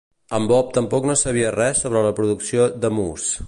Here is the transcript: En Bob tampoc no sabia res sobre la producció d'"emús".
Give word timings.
En 0.37 0.45
Bob 0.51 0.71
tampoc 0.77 1.05
no 1.09 1.17
sabia 1.23 1.53
res 1.57 1.85
sobre 1.87 2.03
la 2.07 2.15
producció 2.21 2.67
d'"emús". 2.85 3.33